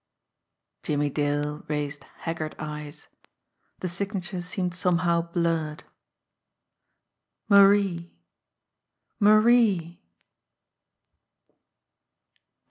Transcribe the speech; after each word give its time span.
Jimmie 0.81 1.11
Dale 1.11 1.59
raised 1.67 2.05
haggard 2.21 2.55
eyes. 2.57 3.07
The 3.81 3.87
signature 3.87 4.41
seemed 4.41 4.73
somehow 4.73 5.21
blurred. 5.31 5.83
"Marie... 7.47 8.11